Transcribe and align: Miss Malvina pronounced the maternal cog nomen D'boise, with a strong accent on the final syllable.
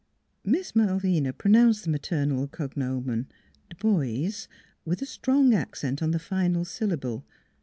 Miss 0.43 0.75
Malvina 0.75 1.31
pronounced 1.31 1.83
the 1.83 1.91
maternal 1.91 2.47
cog 2.47 2.73
nomen 2.75 3.27
D'boise, 3.69 4.47
with 4.83 4.99
a 5.03 5.05
strong 5.05 5.53
accent 5.53 6.01
on 6.01 6.09
the 6.09 6.17
final 6.17 6.65
syllable. 6.65 7.23